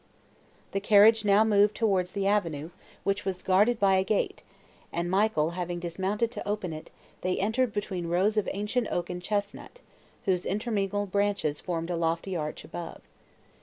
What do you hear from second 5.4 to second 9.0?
having dismounted to open it, they entered between rows of ancient